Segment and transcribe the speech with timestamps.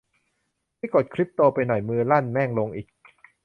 [0.79, 2.87] นี่กดคริปโตไปหน่อย มือลั่น แม่งลงอีก